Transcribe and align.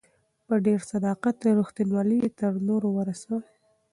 په 0.47 0.55
ډېر 0.65 0.79
صداقت 0.91 1.35
او 1.41 1.53
ريښتينوالۍ 1.59 2.17
يې 2.23 2.29
تر 2.39 2.53
نورو 2.67 2.89
رسوي. 3.09 3.39